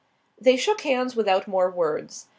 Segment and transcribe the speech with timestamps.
[0.39, 2.25] They shook hands without more words.